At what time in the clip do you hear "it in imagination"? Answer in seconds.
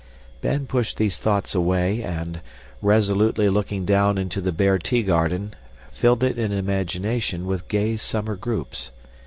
6.23-7.45